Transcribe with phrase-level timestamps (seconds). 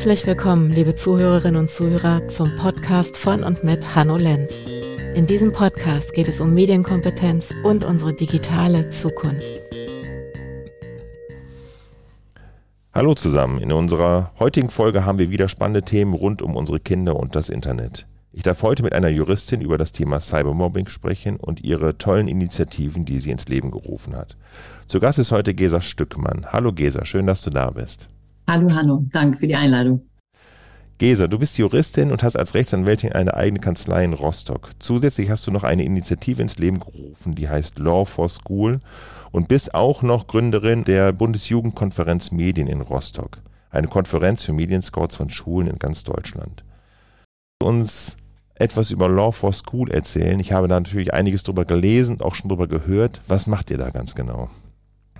[0.00, 4.50] Herzlich willkommen, liebe Zuhörerinnen und Zuhörer, zum Podcast von und mit Hanno Lenz.
[5.14, 9.60] In diesem Podcast geht es um Medienkompetenz und unsere digitale Zukunft.
[12.94, 17.16] Hallo zusammen, in unserer heutigen Folge haben wir wieder spannende Themen rund um unsere Kinder
[17.16, 18.06] und das Internet.
[18.32, 23.04] Ich darf heute mit einer Juristin über das Thema Cybermobbing sprechen und ihre tollen Initiativen,
[23.04, 24.38] die sie ins Leben gerufen hat.
[24.86, 26.46] Zu Gast ist heute Gesa Stückmann.
[26.50, 28.08] Hallo Gesa, schön, dass du da bist.
[28.50, 30.10] Hallo Hanno, danke für die Einladung.
[30.98, 34.70] Gesa, du bist Juristin und hast als Rechtsanwältin eine eigene Kanzlei in Rostock.
[34.80, 38.80] Zusätzlich hast du noch eine Initiative ins Leben gerufen, die heißt Law for School
[39.30, 43.38] und bist auch noch Gründerin der Bundesjugendkonferenz Medien in Rostock,
[43.70, 46.64] eine Konferenz für Medienscouts von Schulen in ganz Deutschland.
[47.62, 48.16] Uns
[48.56, 50.40] etwas über Law for School erzählen.
[50.40, 53.20] Ich habe da natürlich einiges drüber gelesen auch schon drüber gehört.
[53.28, 54.50] Was macht ihr da ganz genau?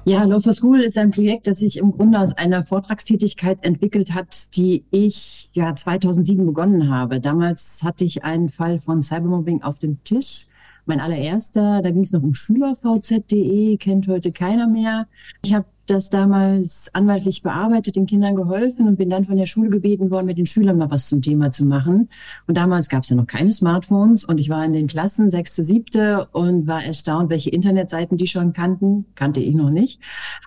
[0.07, 4.15] Ja, Law for School ist ein Projekt, das sich im Grunde aus einer Vortragstätigkeit entwickelt
[4.15, 7.21] hat, die ich ja 2007 begonnen habe.
[7.21, 10.47] Damals hatte ich einen Fall von Cybermobbing auf dem Tisch.
[10.91, 15.07] Mein allererster, da ging es noch um schülervz.de, kennt heute keiner mehr.
[15.45, 19.71] Ich habe das damals anwaltlich bearbeitet, den Kindern geholfen und bin dann von der Schule
[19.71, 22.09] gebeten worden, mit den Schülern mal was zum Thema zu machen.
[22.49, 25.63] Und damals gab es ja noch keine Smartphones und ich war in den Klassen, sechste,
[25.63, 29.07] siebte und war erstaunt, welche Internetseiten die schon kannten.
[29.15, 30.01] Kannte ich noch nicht.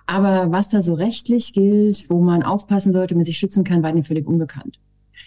[0.06, 3.88] Aber was da so rechtlich gilt, wo man aufpassen sollte, man sich schützen kann, war
[3.88, 4.78] ihnen völlig unbekannt.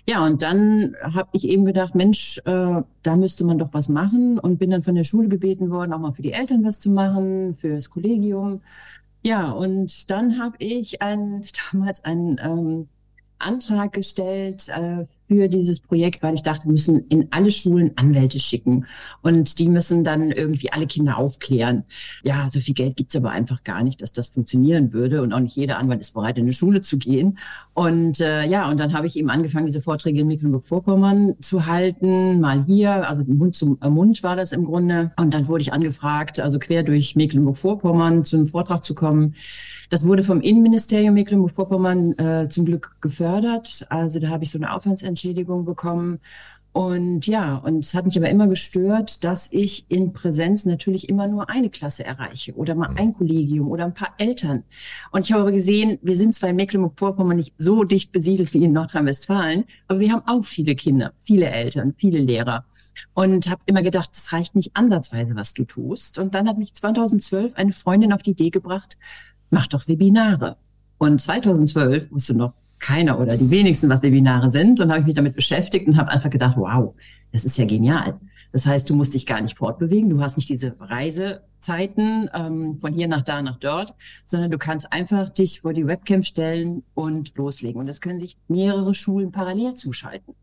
[0.10, 4.40] Ja, und dann habe ich eben gedacht, Mensch, äh, da müsste man doch was machen
[4.40, 6.90] und bin dann von der Schule gebeten worden, auch mal für die Eltern was zu
[6.90, 8.62] machen, für das Kollegium.
[9.24, 12.88] Ja, und dann habe ich ein, damals einen ähm,
[13.40, 18.40] Antrag gestellt äh, für dieses Projekt, weil ich dachte, wir müssen in alle Schulen Anwälte
[18.40, 18.86] schicken
[19.22, 21.84] und die müssen dann irgendwie alle Kinder aufklären.
[22.24, 25.40] Ja, so viel Geld gibt's aber einfach gar nicht, dass das funktionieren würde und auch
[25.40, 27.38] nicht jeder Anwalt ist bereit, in eine Schule zu gehen.
[27.74, 32.40] Und äh, ja, und dann habe ich eben angefangen, diese Vorträge in Mecklenburg-Vorpommern zu halten,
[32.40, 35.12] mal hier, also Mund zum äh, Mund war das im Grunde.
[35.18, 39.36] Und dann wurde ich angefragt, also quer durch Mecklenburg-Vorpommern zu einem Vortrag zu kommen.
[39.90, 43.86] Das wurde vom Innenministerium Mecklenburg-Vorpommern äh, zum Glück gefördert.
[43.90, 46.20] Also da habe ich so eine Aufwandsentschädigung bekommen.
[46.78, 51.28] Und ja, und es hat mich aber immer gestört, dass ich in Präsenz natürlich immer
[51.28, 54.64] nur eine Klasse erreiche oder mal ein Kollegium oder ein paar Eltern.
[55.12, 58.64] Und ich habe aber gesehen, wir sind zwar in Mecklenburg-Vorpommern nicht so dicht besiedelt wie
[58.64, 62.64] in Nordrhein-Westfalen, aber wir haben auch viele Kinder, viele Eltern, viele Lehrer.
[63.16, 66.20] Und habe immer gedacht, das reicht nicht ansatzweise, was du tust.
[66.20, 69.00] Und dann hat mich 2012 eine Freundin auf die Idee gebracht,
[69.50, 70.58] mach doch Webinare.
[70.98, 74.80] Und 2012 wusste noch keiner oder die wenigsten, was Webinare sind.
[74.80, 76.94] Und habe ich mich damit beschäftigt und habe einfach gedacht, wow,
[77.32, 78.20] das ist ja genial.
[78.52, 82.94] Das heißt, du musst dich gar nicht fortbewegen, du hast nicht diese Reisezeiten ähm, von
[82.94, 83.94] hier nach da nach dort,
[84.26, 87.80] sondern du kannst einfach dich vor die Webcam stellen und loslegen.
[87.80, 90.34] Und das können sich mehrere Schulen parallel zuschalten.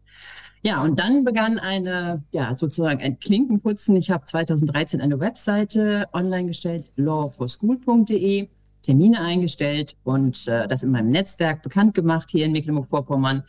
[0.62, 3.96] Ja, und dann begann eine, ja, sozusagen ein Klinkenputzen.
[3.96, 8.48] Ich habe 2013 eine Webseite online gestellt, lawforschool.de
[8.84, 13.42] Termine eingestellt und äh, das in meinem Netzwerk bekannt gemacht hier in Mecklenburg-Vorpommern.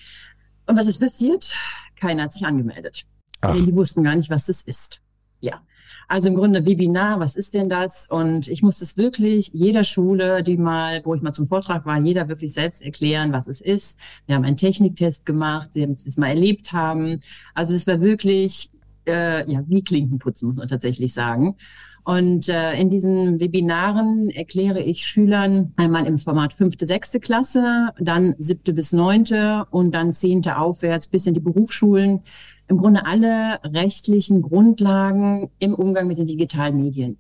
[0.66, 1.54] Und was ist passiert?
[1.96, 3.06] Keiner hat sich angemeldet.
[3.42, 3.54] Ach.
[3.54, 5.02] Die wussten gar nicht, was das ist.
[5.40, 5.62] Ja.
[6.08, 8.08] Also im Grunde Webinar, was ist denn das?
[8.10, 12.00] Und ich muss es wirklich jeder Schule, die mal, wo ich mal zum Vortrag war,
[12.00, 13.98] jeder wirklich selbst erklären, was es ist.
[14.28, 17.18] Wir haben einen Techniktest gemacht, sie haben es mal erlebt haben.
[17.56, 18.70] Also es war wirklich,
[19.08, 21.56] äh, ja, wie Klinkenputzen, muss man tatsächlich sagen.
[22.06, 28.36] Und äh, in diesen Webinaren erkläre ich Schülern einmal im Format fünfte, sechste Klasse, dann
[28.38, 32.22] siebte bis neunte und dann zehnte aufwärts bis in die Berufsschulen.
[32.68, 37.18] Im Grunde alle rechtlichen Grundlagen im Umgang mit den digitalen Medien.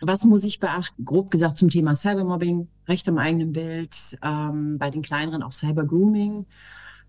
[0.00, 1.04] Was muss ich beachten?
[1.04, 6.46] Grob gesagt zum Thema Cybermobbing, Recht am eigenen Bild, ähm, bei den kleineren auch Cybergrooming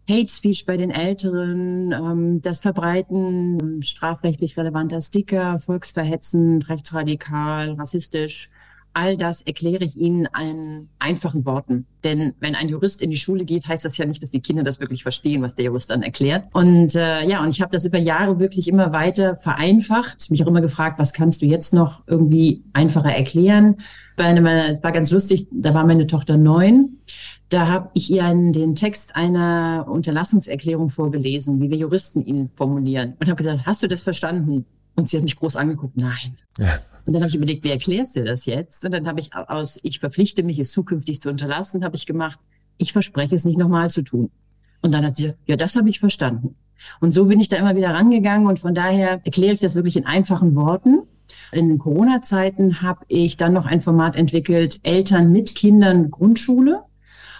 [0.09, 8.49] Hate Speech bei den Älteren, ähm, das Verbreiten strafrechtlich relevanter Sticker, volksverhetzend, rechtsradikal, rassistisch.
[8.93, 11.85] All das erkläre ich Ihnen in einfachen Worten.
[12.03, 14.63] Denn wenn ein Jurist in die Schule geht, heißt das ja nicht, dass die Kinder
[14.63, 16.47] das wirklich verstehen, was der Jurist dann erklärt.
[16.53, 20.31] Und äh, ja, und ich habe das über Jahre wirklich immer weiter vereinfacht.
[20.31, 23.75] Mich auch immer gefragt, was kannst du jetzt noch irgendwie einfacher erklären?
[24.15, 26.97] Es war ganz lustig, da war meine Tochter neun
[27.49, 33.15] da habe ich ihr einen, den Text einer Unterlassungserklärung vorgelesen, wie wir Juristen ihn formulieren.
[33.19, 34.65] Und habe gesagt, hast du das verstanden?
[34.95, 36.35] Und sie hat mich groß angeguckt, nein.
[36.57, 36.79] Ja.
[37.05, 38.83] Und dann habe ich überlegt, wie erklärst du das jetzt?
[38.83, 42.39] Und dann habe ich aus, ich verpflichte mich, es zukünftig zu unterlassen, habe ich gemacht,
[42.77, 44.29] ich verspreche es nicht nochmal zu tun.
[44.81, 46.55] Und dann hat sie gesagt, ja, das habe ich verstanden.
[46.99, 49.97] Und so bin ich da immer wieder rangegangen und von daher erkläre ich das wirklich
[49.97, 51.03] in einfachen Worten.
[51.51, 56.83] In den Corona-Zeiten habe ich dann noch ein Format entwickelt, Eltern mit Kindern Grundschule.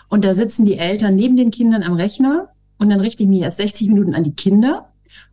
[0.09, 3.41] Und da sitzen die Eltern neben den Kindern am Rechner und dann richte ich mich
[3.41, 4.89] erst 60 Minuten an die Kinder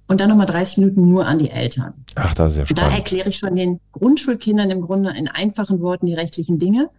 [0.07, 1.95] und dann nochmal 30 Minuten nur an die Eltern.
[2.17, 2.93] Ach, das ist ja spannend.
[2.93, 6.91] Da erkläre ich schon den Grundschulkindern im Grunde in einfachen Worten die rechtlichen Dinge.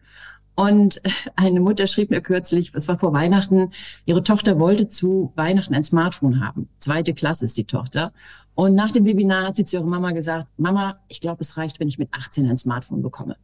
[0.56, 1.02] Und
[1.36, 3.72] eine Mutter schrieb mir kürzlich, es war vor Weihnachten,
[4.06, 6.70] ihre Tochter wollte zu Weihnachten ein Smartphone haben.
[6.78, 8.14] Zweite Klasse ist die Tochter.
[8.56, 11.80] Und nach dem Webinar hat sie zu ihrer Mama gesagt, Mama, ich glaube, es reicht,
[11.80, 13.36] wenn ich mit 18 ein Smartphone bekomme.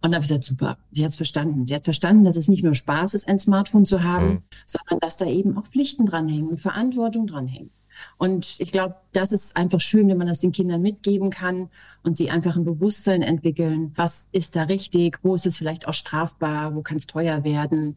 [0.00, 1.66] Und da habe ich gesagt, super, sie hat es verstanden.
[1.66, 4.42] Sie hat verstanden, dass es nicht nur Spaß ist, ein Smartphone zu haben, mhm.
[4.66, 7.70] sondern dass da eben auch Pflichten dranhängen und Verantwortung dranhängen.
[8.16, 11.68] Und ich glaube, das ist einfach schön, wenn man das den Kindern mitgeben kann
[12.02, 13.92] und sie einfach ein Bewusstsein entwickeln.
[13.96, 15.18] Was ist da richtig?
[15.22, 16.74] Wo ist es vielleicht auch strafbar?
[16.74, 17.96] Wo kann es teuer werden?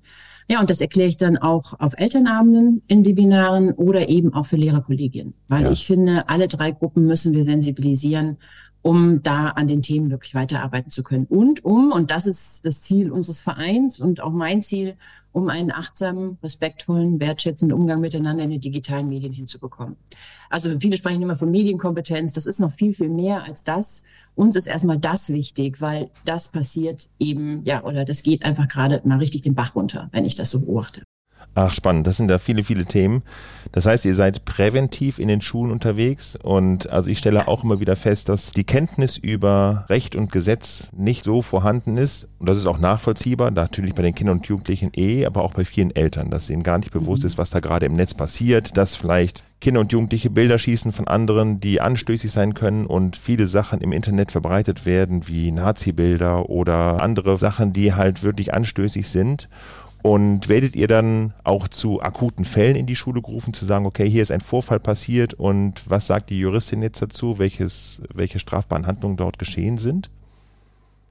[0.50, 4.58] Ja, und das erkläre ich dann auch auf Elternabenden in Webinaren oder eben auch für
[4.58, 5.34] Lehrerkollegien.
[5.48, 5.72] Weil ja.
[5.72, 8.38] ich finde, alle drei Gruppen müssen wir sensibilisieren,
[8.84, 11.26] um da an den Themen wirklich weiterarbeiten zu können.
[11.26, 14.96] Und um, und das ist das Ziel unseres Vereins und auch mein Ziel,
[15.32, 19.96] um einen achtsamen, respektvollen, wertschätzenden Umgang miteinander in den digitalen Medien hinzubekommen.
[20.50, 22.34] Also viele sprechen immer von Medienkompetenz.
[22.34, 24.04] Das ist noch viel, viel mehr als das.
[24.36, 29.02] Uns ist erstmal das wichtig, weil das passiert eben, ja, oder das geht einfach gerade
[29.06, 31.03] mal richtig den Bach runter, wenn ich das so beobachte.
[31.56, 32.08] Ach, spannend.
[32.08, 33.22] Das sind da viele, viele Themen.
[33.72, 37.80] Das heißt, ihr seid präventiv in den Schulen unterwegs und also ich stelle auch immer
[37.80, 42.28] wieder fest, dass die Kenntnis über Recht und Gesetz nicht so vorhanden ist.
[42.40, 45.66] Und das ist auch nachvollziehbar, natürlich bei den Kindern und Jugendlichen eh, aber auch bei
[45.66, 47.28] vielen Eltern, dass ihnen gar nicht bewusst mhm.
[47.28, 51.08] ist, was da gerade im Netz passiert, dass vielleicht Kinder und Jugendliche Bilder schießen von
[51.08, 57.02] anderen, die anstößig sein können und viele Sachen im Internet verbreitet werden, wie Nazi-Bilder oder
[57.02, 59.48] andere Sachen, die halt wirklich anstößig sind.
[60.04, 64.08] Und werdet ihr dann auch zu akuten Fällen in die Schule gerufen, zu sagen, okay,
[64.08, 68.86] hier ist ein Vorfall passiert und was sagt die Juristin jetzt dazu, welches, welche strafbaren
[68.86, 70.10] Handlungen dort geschehen sind?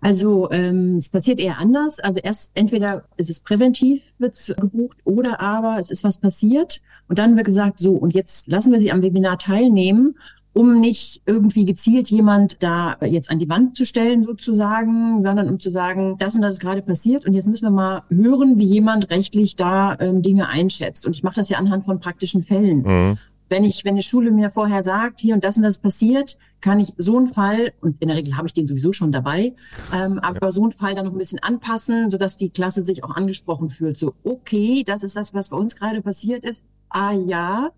[0.03, 2.00] Also ähm, es passiert eher anders.
[2.00, 6.83] Also erst entweder ist es präventiv, wird es gebucht, oder aber es ist was passiert
[7.09, 10.17] und dann wird gesagt, so und jetzt lassen wir Sie am Webinar teilnehmen
[10.54, 15.58] um nicht irgendwie gezielt jemand da jetzt an die Wand zu stellen sozusagen, sondern um
[15.58, 18.64] zu sagen, das und das ist gerade passiert und jetzt müssen wir mal hören, wie
[18.64, 21.06] jemand rechtlich da ähm, Dinge einschätzt.
[21.06, 22.82] Und ich mache das ja anhand von praktischen Fällen.
[22.82, 23.19] Mhm.
[23.49, 26.81] Wenn ich, wenn eine Schule mir vorher sagt, hier und das und das passiert, kann
[26.81, 29.55] ich so einen Fall, und in der Regel habe ich den sowieso schon dabei,
[29.93, 30.52] ähm, aber ja.
[30.52, 33.96] so einen Fall dann noch ein bisschen anpassen, sodass die Klasse sich auch angesprochen fühlt.
[33.96, 36.64] So, okay, das ist das, was bei uns gerade passiert ist.
[36.88, 37.72] Ah ja,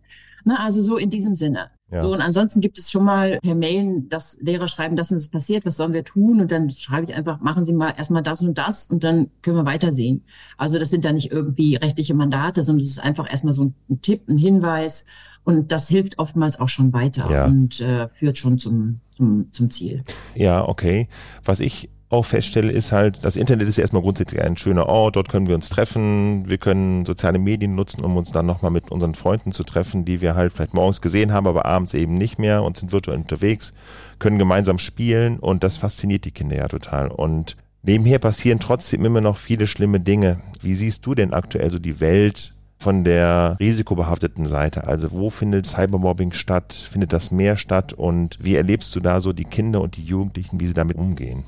[0.45, 1.71] Ne, also so in diesem Sinne.
[1.95, 2.01] Ja.
[2.01, 5.29] So, und ansonsten gibt es schon mal per Mail, dass Lehrer schreiben, das und das
[5.29, 6.41] passiert, was sollen wir tun?
[6.41, 9.57] Und dann schreibe ich einfach, machen Sie mal erstmal das und das und dann können
[9.57, 10.25] wir weitersehen.
[10.59, 14.01] Also das sind da nicht irgendwie rechtliche Mandate, sondern es ist einfach erstmal so ein
[14.03, 15.07] Tipp, ein Hinweis.
[15.45, 17.45] Und das hilft oftmals auch schon weiter ja.
[17.45, 20.03] und äh, führt schon zum, zum, zum Ziel.
[20.35, 21.09] Ja, okay.
[21.45, 25.29] Was ich auch feststelle, ist halt, das Internet ist erstmal grundsätzlich ein schöner Ort, dort
[25.29, 29.15] können wir uns treffen, wir können soziale Medien nutzen, um uns dann nochmal mit unseren
[29.15, 32.63] Freunden zu treffen, die wir halt vielleicht morgens gesehen haben, aber abends eben nicht mehr
[32.63, 33.75] und sind virtuell unterwegs,
[34.19, 37.09] können gemeinsam spielen und das fasziniert die Kinder ja total.
[37.09, 40.41] Und nebenher passieren trotzdem immer noch viele schlimme Dinge.
[40.61, 44.87] Wie siehst du denn aktuell so die Welt von der risikobehafteten Seite?
[44.87, 46.73] Also wo findet Cybermobbing statt?
[46.73, 47.93] Findet das mehr statt?
[47.93, 51.45] Und wie erlebst du da so die Kinder und die Jugendlichen, wie sie damit umgehen?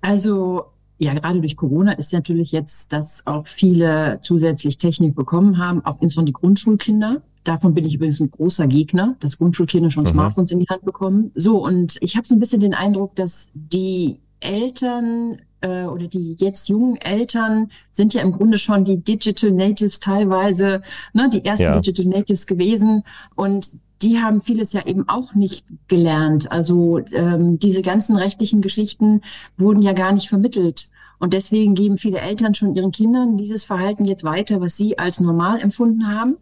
[0.00, 0.64] Also
[0.98, 6.00] ja, gerade durch Corona ist natürlich jetzt, dass auch viele zusätzlich Technik bekommen haben, auch
[6.00, 7.22] insbesondere die Grundschulkinder.
[7.44, 10.08] Davon bin ich übrigens ein großer Gegner, dass Grundschulkinder schon mhm.
[10.08, 11.30] Smartphones in die Hand bekommen.
[11.34, 16.36] So, und ich habe so ein bisschen den Eindruck, dass die Eltern äh, oder die
[16.38, 21.62] jetzt jungen Eltern sind ja im Grunde schon die Digital Natives teilweise, ne, die ersten
[21.62, 21.80] ja.
[21.80, 23.04] Digital Natives gewesen.
[23.34, 23.68] Und
[24.02, 26.50] die haben vieles ja eben auch nicht gelernt.
[26.52, 29.22] Also ähm, diese ganzen rechtlichen Geschichten
[29.56, 30.90] wurden ja gar nicht vermittelt.
[31.18, 35.20] Und deswegen geben viele Eltern schon ihren Kindern dieses Verhalten jetzt weiter, was sie als
[35.20, 36.36] normal empfunden haben.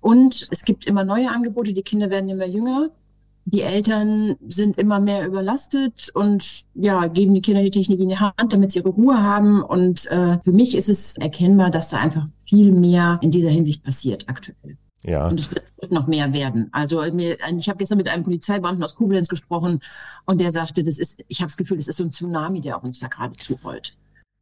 [0.00, 2.90] Und es gibt immer neue Angebote, die Kinder werden immer jünger.
[3.44, 8.18] Die Eltern sind immer mehr überlastet und ja, geben die Kinder die Technik in die
[8.18, 9.62] Hand, damit sie ihre Ruhe haben.
[9.62, 13.82] Und äh, für mich ist es erkennbar, dass da einfach viel mehr in dieser Hinsicht
[13.82, 14.76] passiert aktuell.
[15.04, 15.28] Ja.
[15.28, 16.68] Und es wird noch mehr werden.
[16.72, 19.80] Also mir, ich habe gestern mit einem Polizeibeamten aus Koblenz gesprochen
[20.26, 22.76] und der sagte, das ist, ich habe das Gefühl, das ist so ein Tsunami, der
[22.76, 23.96] auf uns da gerade zurollt.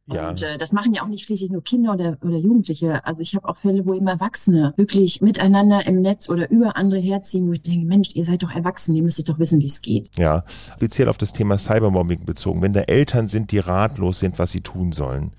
[0.07, 0.29] Ja.
[0.29, 3.05] Und äh, das machen ja auch nicht schließlich nur Kinder oder, oder Jugendliche.
[3.05, 6.99] Also ich habe auch Fälle, wo eben Erwachsene wirklich miteinander im Netz oder über andere
[6.99, 9.81] herziehen, wo ich denke, Mensch, ihr seid doch erwachsen, ihr müsstet doch wissen, wie es
[9.81, 10.09] geht.
[10.17, 10.43] Ja,
[10.75, 12.61] speziell auf das Thema Cybermobbing bezogen.
[12.61, 15.31] Wenn da Eltern sind, die ratlos sind, was sie tun sollen,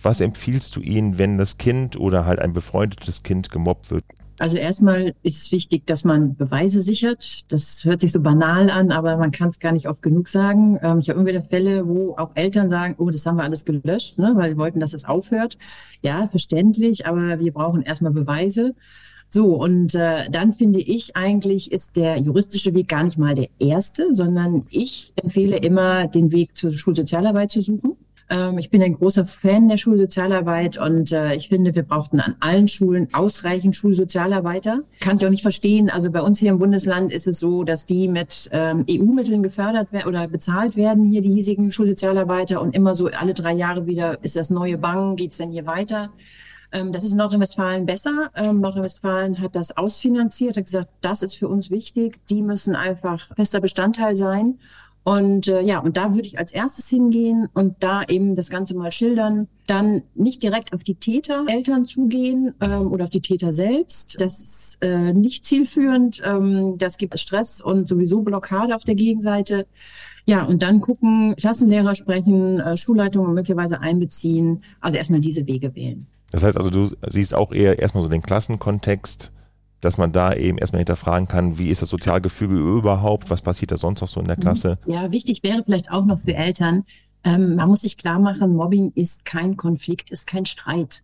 [0.00, 4.04] was empfiehlst du ihnen, wenn das Kind oder halt ein befreundetes Kind gemobbt wird?
[4.38, 7.50] Also erstmal ist es wichtig, dass man Beweise sichert.
[7.52, 10.78] Das hört sich so banal an, aber man kann es gar nicht oft genug sagen.
[10.82, 13.64] Ähm, ich habe immer wieder Fälle, wo auch Eltern sagen, oh, das haben wir alles
[13.64, 15.56] gelöscht, ne, weil wir wollten, dass es aufhört.
[16.02, 18.74] Ja, verständlich, aber wir brauchen erstmal Beweise.
[19.28, 23.48] So, und äh, dann finde ich eigentlich, ist der juristische Weg gar nicht mal der
[23.58, 27.96] erste, sondern ich empfehle immer, den Weg zur Schulsozialarbeit zu suchen.
[28.30, 32.36] Ähm, ich bin ein großer Fan der Schulsozialarbeit und äh, ich finde, wir brauchten an
[32.40, 34.80] allen Schulen ausreichend Schulsozialarbeiter.
[35.00, 35.90] Kann ich auch nicht verstehen.
[35.90, 39.92] Also bei uns hier im Bundesland ist es so, dass die mit ähm, EU-Mitteln gefördert
[39.92, 44.22] werden oder bezahlt werden, hier die hiesigen Schulsozialarbeiter und immer so alle drei Jahre wieder
[44.24, 46.10] ist das neue Bang, geht's denn hier weiter?
[46.74, 48.30] Ähm, das ist in Nordrhein-Westfalen besser.
[48.34, 52.18] Ähm, Nordrhein-Westfalen hat das ausfinanziert, hat gesagt, das ist für uns wichtig.
[52.28, 54.58] Die müssen einfach fester Bestandteil sein.
[55.04, 58.74] Und äh, ja, und da würde ich als erstes hingehen und da eben das Ganze
[58.74, 59.48] mal schildern.
[59.66, 64.18] Dann nicht direkt auf die Täter, Eltern zugehen ähm, oder auf die Täter selbst.
[64.18, 66.22] Das ist äh, nicht zielführend.
[66.24, 69.66] Ähm, das gibt Stress und sowieso Blockade auf der Gegenseite.
[70.24, 74.64] Ja, und dann gucken, Klassenlehrer sprechen, äh, Schulleitungen möglicherweise einbeziehen.
[74.80, 76.06] Also erstmal diese Wege wählen.
[76.30, 79.32] Das heißt also, du siehst auch eher erstmal so den Klassenkontext
[79.84, 83.76] dass man da eben erstmal hinterfragen kann, wie ist das Sozialgefüge überhaupt, was passiert da
[83.76, 84.40] sonst noch so in der mhm.
[84.40, 84.78] Klasse?
[84.86, 86.84] Ja, wichtig wäre vielleicht auch noch für Eltern,
[87.24, 91.02] ähm, man muss sich klar machen, Mobbing ist kein Konflikt, ist kein Streit.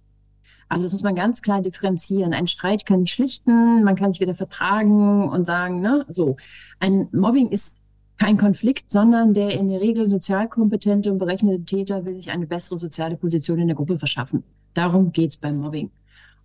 [0.68, 2.32] Also das muss man ganz klar differenzieren.
[2.32, 6.36] Ein Streit kann ich schlichten, man kann sich wieder vertragen und sagen, ne, so.
[6.78, 7.76] Ein Mobbing ist
[8.18, 12.78] kein Konflikt, sondern der in der Regel sozialkompetente und berechnete Täter will sich eine bessere
[12.78, 14.44] soziale Position in der Gruppe verschaffen.
[14.74, 15.90] Darum geht's beim Mobbing.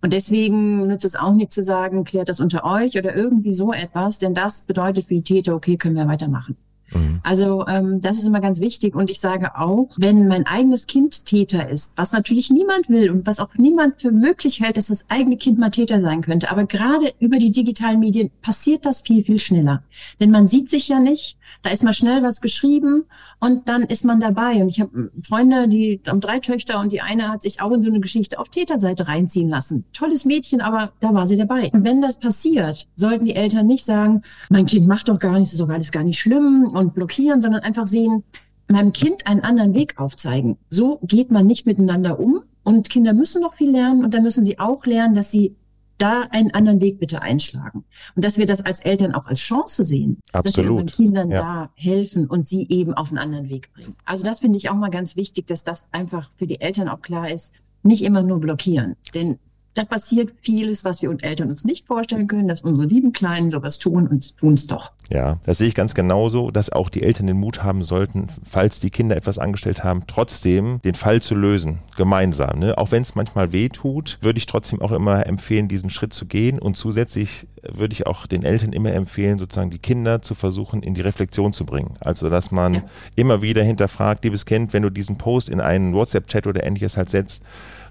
[0.02, 3.72] Und deswegen nützt es auch nicht zu sagen, klärt das unter euch oder irgendwie so
[3.72, 6.56] etwas, denn das bedeutet für die Täter, okay, können wir weitermachen.
[6.92, 7.20] Mhm.
[7.22, 8.94] Also ähm, das ist immer ganz wichtig.
[8.94, 13.26] Und ich sage auch, wenn mein eigenes Kind Täter ist, was natürlich niemand will und
[13.26, 16.50] was auch niemand für möglich hält, dass das eigene Kind mal Täter sein könnte.
[16.50, 19.82] Aber gerade über die digitalen Medien passiert das viel, viel schneller.
[20.20, 21.38] Denn man sieht sich ja nicht.
[21.62, 23.04] Da ist mal schnell was geschrieben
[23.38, 24.62] und dann ist man dabei.
[24.62, 27.82] Und ich habe Freunde, die haben drei Töchter und die eine hat sich auch in
[27.82, 29.84] so eine Geschichte auf Täterseite reinziehen lassen.
[29.92, 31.70] Tolles Mädchen, aber da war sie dabei.
[31.72, 35.52] Und wenn das passiert, sollten die Eltern nicht sagen, mein Kind macht doch gar nichts,
[35.52, 38.24] ist doch alles gar nicht schlimm und blockieren, sondern einfach sehen,
[38.68, 40.56] meinem Kind einen anderen Weg aufzeigen.
[40.70, 42.42] So geht man nicht miteinander um.
[42.64, 45.54] Und Kinder müssen noch viel lernen und dann müssen sie auch lernen, dass sie
[45.98, 47.84] da einen anderen Weg bitte einschlagen.
[48.14, 50.46] Und dass wir das als Eltern auch als Chance sehen, Absolut.
[50.46, 51.38] dass wir unseren Kindern ja.
[51.38, 53.96] da helfen und sie eben auf einen anderen Weg bringen.
[54.04, 57.00] Also das finde ich auch mal ganz wichtig, dass das einfach für die Eltern auch
[57.00, 58.96] klar ist, nicht immer nur blockieren.
[59.14, 59.38] Denn
[59.76, 63.50] da passiert vieles, was wir und Eltern uns nicht vorstellen können, dass unsere lieben Kleinen
[63.50, 64.92] sowas tun und tun es doch.
[65.10, 68.80] Ja, das sehe ich ganz genauso, dass auch die Eltern den Mut haben sollten, falls
[68.80, 72.58] die Kinder etwas angestellt haben, trotzdem den Fall zu lösen, gemeinsam.
[72.58, 72.76] Ne?
[72.76, 76.26] Auch wenn es manchmal weh tut, würde ich trotzdem auch immer empfehlen, diesen Schritt zu
[76.26, 76.58] gehen.
[76.58, 80.94] Und zusätzlich würde ich auch den Eltern immer empfehlen, sozusagen die Kinder zu versuchen, in
[80.94, 81.96] die Reflexion zu bringen.
[82.00, 82.82] Also, dass man ja.
[83.14, 87.10] immer wieder hinterfragt, liebes Kind, wenn du diesen Post in einen WhatsApp-Chat oder ähnliches halt
[87.10, 87.42] setzt,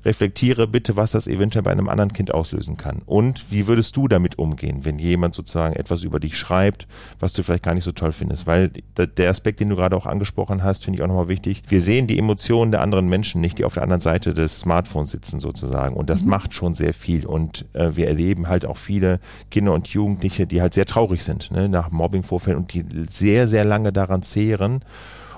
[0.05, 3.01] reflektiere bitte, was das eventuell bei einem anderen Kind auslösen kann.
[3.05, 6.87] Und wie würdest du damit umgehen, wenn jemand sozusagen etwas über dich schreibt,
[7.19, 8.45] was du vielleicht gar nicht so toll findest?
[8.45, 11.63] Weil der Aspekt, den du gerade auch angesprochen hast, finde ich auch nochmal wichtig.
[11.67, 15.11] Wir sehen die Emotionen der anderen Menschen nicht, die auf der anderen Seite des Smartphones
[15.11, 15.95] sitzen sozusagen.
[15.95, 16.29] Und das mhm.
[16.29, 17.25] macht schon sehr viel.
[17.25, 19.19] Und äh, wir erleben halt auch viele
[19.49, 23.65] Kinder und Jugendliche, die halt sehr traurig sind ne, nach Mobbingvorfällen und die sehr, sehr
[23.65, 24.83] lange daran zehren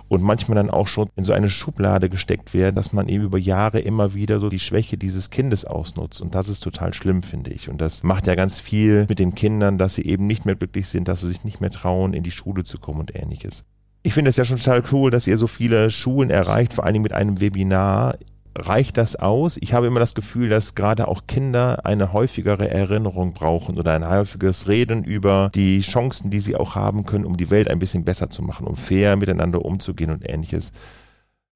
[0.07, 3.37] und manchmal dann auch schon in so eine Schublade gesteckt werden, dass man eben über
[3.37, 6.21] Jahre immer wieder so die Schwäche dieses Kindes ausnutzt.
[6.21, 7.69] Und das ist total schlimm, finde ich.
[7.69, 10.87] Und das macht ja ganz viel mit den Kindern, dass sie eben nicht mehr glücklich
[10.87, 13.65] sind, dass sie sich nicht mehr trauen, in die Schule zu kommen und ähnliches.
[14.03, 16.93] Ich finde es ja schon total cool, dass ihr so viele Schulen erreicht, vor allen
[16.93, 18.17] Dingen mit einem Webinar
[18.57, 19.57] reicht das aus?
[19.57, 24.07] Ich habe immer das Gefühl, dass gerade auch Kinder eine häufigere Erinnerung brauchen oder ein
[24.07, 28.03] häufiges Reden über die Chancen, die sie auch haben können, um die Welt ein bisschen
[28.03, 30.71] besser zu machen, um fair miteinander umzugehen und ähnliches.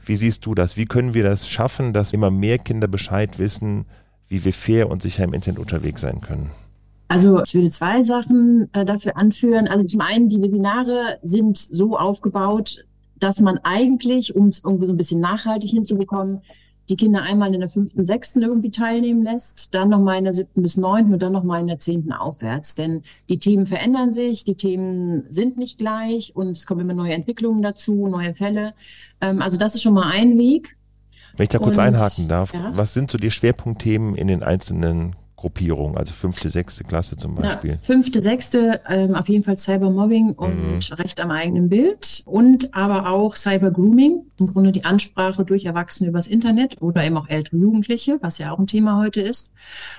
[0.03, 0.77] Wie siehst du das?
[0.77, 3.85] Wie können wir das schaffen, dass immer mehr Kinder Bescheid wissen,
[4.27, 6.49] wie wir fair und sicher im Internet unterwegs sein können?
[7.07, 9.67] Also ich würde zwei Sachen äh, dafür anführen.
[9.67, 12.85] Also zum einen, die Webinare sind so aufgebaut,
[13.19, 16.41] dass man eigentlich, um es irgendwie so ein bisschen nachhaltig hinzubekommen,
[16.91, 20.61] die Kinder einmal in der fünften, sechsten irgendwie teilnehmen lässt, dann nochmal in der siebten
[20.61, 22.75] bis neunten und dann nochmal in der zehnten aufwärts.
[22.75, 27.13] Denn die Themen verändern sich, die Themen sind nicht gleich und es kommen immer neue
[27.13, 28.73] Entwicklungen dazu, neue Fälle.
[29.21, 30.77] Ähm, also das ist schon mal ein Weg.
[31.37, 32.75] Wenn ich da kurz und, einhaken darf, ja.
[32.75, 37.71] was sind so die Schwerpunktthemen in den einzelnen Gruppierung, also fünfte, sechste Klasse zum Beispiel?
[37.71, 40.95] Ja, fünfte, sechste, ähm, auf jeden Fall Cybermobbing und mhm.
[40.95, 46.27] Recht am eigenen Bild und aber auch Cybergrooming, im Grunde die Ansprache durch Erwachsene übers
[46.27, 49.51] Internet oder eben auch ältere Jugendliche, was ja auch ein Thema heute ist.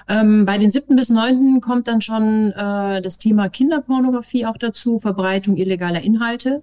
[0.08, 5.00] Ähm, bei den siebten bis neunten kommt dann schon äh, das Thema Kinderpornografie auch dazu,
[5.00, 6.62] Verbreitung illegaler Inhalte.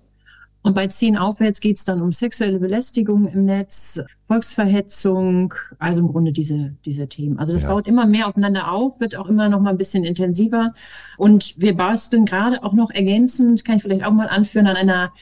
[0.61, 6.09] Und bei zehn aufwärts geht es dann um sexuelle Belästigung im Netz, Volksverhetzung, also im
[6.09, 7.39] Grunde diese, diese Themen.
[7.39, 7.69] Also das ja.
[7.69, 10.73] baut immer mehr aufeinander auf, wird auch immer noch mal ein bisschen intensiver.
[11.17, 15.13] Und wir basteln gerade auch noch ergänzend, kann ich vielleicht auch mal anführen, an einer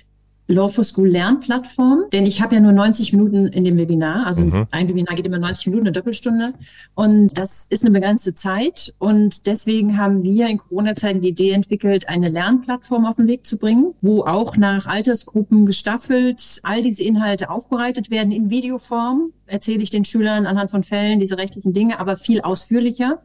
[0.47, 4.41] Law for School Lernplattform, denn ich habe ja nur 90 Minuten in dem Webinar, also
[4.41, 4.67] mhm.
[4.71, 6.53] ein Webinar geht immer 90 Minuten, eine Doppelstunde.
[6.95, 8.93] Und das ist eine begrenzte Zeit.
[8.97, 13.57] Und deswegen haben wir in Corona-Zeiten die Idee entwickelt, eine Lernplattform auf den Weg zu
[13.57, 19.89] bringen, wo auch nach Altersgruppen gestaffelt all diese Inhalte aufbereitet werden in Videoform, erzähle ich
[19.89, 23.21] den Schülern anhand von Fällen diese rechtlichen Dinge, aber viel ausführlicher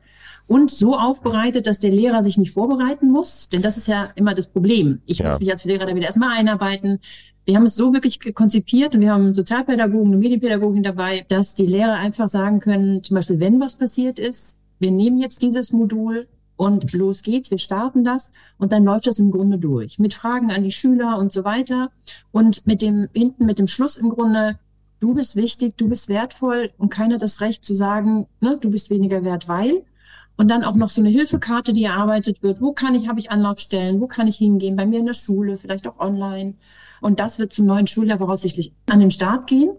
[0.53, 3.49] und so aufbereitet, dass der Lehrer sich nicht vorbereiten muss.
[3.49, 5.01] Denn das ist ja immer das Problem.
[5.07, 5.31] Ich ja.
[5.31, 7.01] muss mich als Lehrer da wieder erstmal einarbeiten.
[7.47, 11.65] Wir haben es so wirklich konzipiert und wir haben Sozialpädagogen und Medienpädagogen dabei, dass die
[11.65, 16.29] Lehrer einfach sagen können, zum Beispiel, wenn was passiert ist, wir nehmen jetzt dieses Modul
[16.57, 19.99] und los geht's, wir starten das und dann läuft das im Grunde durch.
[19.99, 21.91] Mit Fragen an die Schüler und so weiter
[22.31, 24.59] und mit dem, hinten mit dem Schluss im Grunde,
[25.01, 28.91] du bist wichtig, du bist wertvoll und keiner das Recht zu sagen, ne, du bist
[28.91, 29.83] weniger wert, weil,
[30.37, 32.61] und dann auch noch so eine Hilfekarte, die erarbeitet wird.
[32.61, 34.01] Wo kann ich, habe ich Anlaufstellen?
[34.01, 34.77] Wo kann ich hingehen?
[34.77, 36.55] Bei mir in der Schule, vielleicht auch online.
[37.01, 39.71] Und das wird zum neuen Schuljahr voraussichtlich an den Start gehen.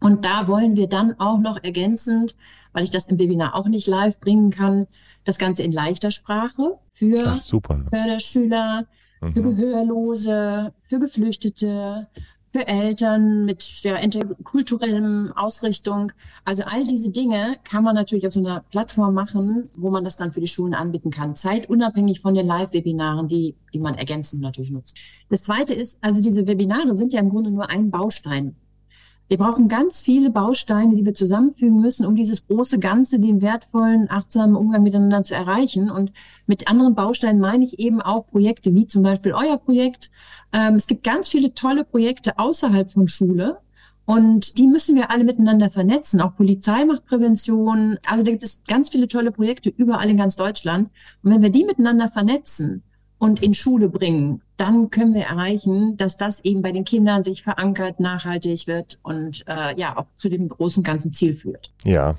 [0.00, 2.36] Und da wollen wir dann auch noch ergänzend,
[2.72, 4.86] weil ich das im Webinar auch nicht live bringen kann,
[5.24, 8.86] das Ganze in leichter Sprache für Ach, Förderschüler,
[9.20, 9.32] mhm.
[9.32, 12.08] für Gehörlose, für Geflüchtete,
[12.50, 16.12] für Eltern mit der interkulturellen Ausrichtung.
[16.44, 20.16] Also all diese Dinge kann man natürlich auf so einer Plattform machen, wo man das
[20.16, 21.36] dann für die Schulen anbieten kann.
[21.36, 24.96] Zeitunabhängig von den Live-Webinaren, die, die man ergänzend natürlich nutzt.
[25.28, 28.56] Das zweite ist, also diese Webinare sind ja im Grunde nur ein Baustein.
[29.30, 34.10] Wir brauchen ganz viele Bausteine, die wir zusammenfügen müssen, um dieses große Ganze, den wertvollen,
[34.10, 35.88] achtsamen Umgang miteinander zu erreichen.
[35.88, 36.12] Und
[36.46, 40.10] mit anderen Bausteinen meine ich eben auch Projekte wie zum Beispiel euer Projekt,
[40.52, 43.58] ähm, es gibt ganz viele tolle Projekte außerhalb von Schule.
[44.04, 46.20] Und die müssen wir alle miteinander vernetzen.
[46.20, 47.98] Auch Polizei macht Prävention.
[48.04, 50.90] Also da gibt es ganz viele tolle Projekte überall in ganz Deutschland.
[51.22, 52.82] Und wenn wir die miteinander vernetzen
[53.18, 57.42] und in Schule bringen, dann können wir erreichen, dass das eben bei den Kindern sich
[57.42, 61.72] verankert, nachhaltig wird und äh, ja auch zu dem großen ganzen Ziel führt.
[61.84, 62.16] Ja.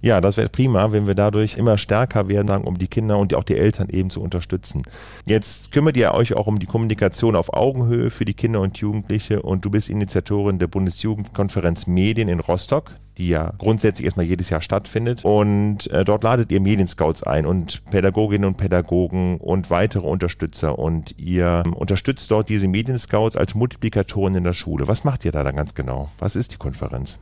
[0.00, 3.44] Ja, das wäre prima, wenn wir dadurch immer stärker werden, um die Kinder und auch
[3.44, 4.82] die Eltern eben zu unterstützen.
[5.26, 9.42] Jetzt kümmert ihr euch auch um die Kommunikation auf Augenhöhe für die Kinder und Jugendliche
[9.42, 14.62] und du bist Initiatorin der Bundesjugendkonferenz Medien in Rostock die ja grundsätzlich erstmal jedes Jahr
[14.62, 15.24] stattfindet.
[15.24, 20.78] Und äh, dort ladet ihr Medienscouts ein und Pädagoginnen und Pädagogen und weitere Unterstützer.
[20.78, 24.86] Und ihr ähm, unterstützt dort diese Medienscouts als Multiplikatoren in der Schule.
[24.86, 26.10] Was macht ihr da dann ganz genau?
[26.20, 27.18] Was ist die Konferenz?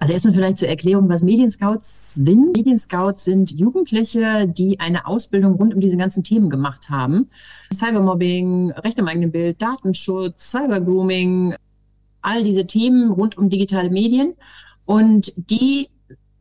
[0.00, 2.56] Also erstmal vielleicht zur Erklärung, was Medienscouts sind.
[2.56, 7.28] Medienscouts sind Jugendliche, die eine Ausbildung rund um diese ganzen Themen gemacht haben.
[7.72, 11.54] Cybermobbing, Recht am eigenen Bild, Datenschutz, Cybergrooming,
[12.22, 14.32] all diese Themen rund um digitale Medien.
[14.86, 15.88] Und die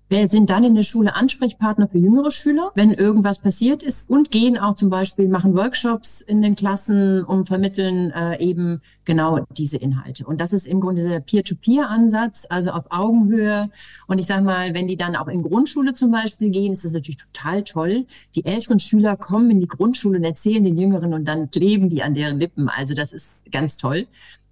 [0.09, 4.31] wir sind dann in der Schule Ansprechpartner für jüngere Schüler, wenn irgendwas passiert ist und
[4.31, 9.77] gehen auch zum Beispiel, machen Workshops in den Klassen und vermitteln äh, eben genau diese
[9.77, 10.25] Inhalte.
[10.25, 13.69] Und das ist im Grunde dieser Peer-to-Peer-Ansatz, also auf Augenhöhe.
[14.07, 16.93] Und ich sage mal, wenn die dann auch in Grundschule zum Beispiel gehen, ist das
[16.93, 18.05] natürlich total toll.
[18.35, 22.01] Die älteren Schüler kommen in die Grundschule und erzählen den Jüngeren und dann kleben die
[22.01, 22.67] an deren Lippen.
[22.69, 24.07] Also das ist ganz toll.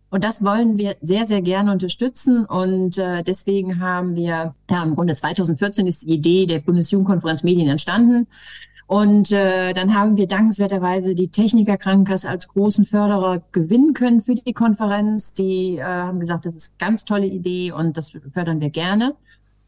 [0.10, 2.46] Und das wollen wir sehr, sehr gerne unterstützen.
[2.46, 7.68] Und äh, deswegen haben wir, ja, im Grunde 2014 ist die Idee der Bundesjugendkonferenz Medien
[7.68, 8.28] entstanden.
[8.88, 14.54] Und äh, dann haben wir dankenswerterweise die Technikerkrankenkasse als großen Förderer gewinnen können für die
[14.54, 15.34] Konferenz.
[15.34, 19.14] Die äh, haben gesagt, das ist eine ganz tolle Idee und das fördern wir gerne.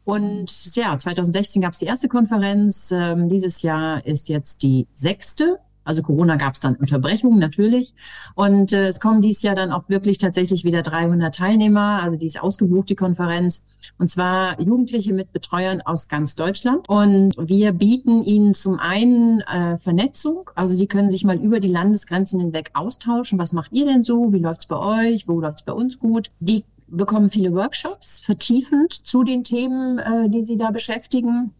[0.04, 2.90] Und ja, 2016 gab es die erste Konferenz.
[2.90, 5.58] Ähm, dieses Jahr ist jetzt die sechste.
[5.84, 7.94] Also Corona gab es dann Unterbrechungen natürlich.
[8.34, 12.02] Und äh, es kommen dieses Jahr dann auch wirklich tatsächlich wieder 300 Teilnehmer.
[12.02, 13.66] Also die ist ausgebucht, die Konferenz.
[13.98, 16.88] Und zwar Jugendliche mit Betreuern aus ganz Deutschland.
[16.88, 20.50] Und wir bieten ihnen zum einen äh, Vernetzung.
[20.54, 23.38] Also die können sich mal über die Landesgrenzen hinweg austauschen.
[23.38, 24.32] Was macht ihr denn so?
[24.32, 25.28] Wie läuft's bei euch?
[25.28, 26.30] Wo läuft's bei uns gut?
[26.40, 31.52] Die bekommen viele Workshops vertiefend zu den Themen, äh, die sie da beschäftigen